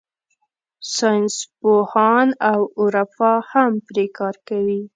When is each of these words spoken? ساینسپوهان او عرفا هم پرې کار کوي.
ساینسپوهان 0.95 2.27
او 2.51 2.59
عرفا 2.81 3.33
هم 3.51 3.71
پرې 3.87 4.05
کار 4.17 4.35
کوي. 4.47 4.81